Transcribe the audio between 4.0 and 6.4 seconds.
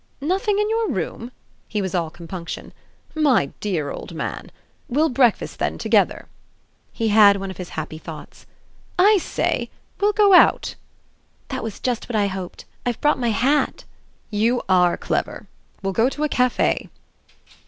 man! we'll breakfast then together."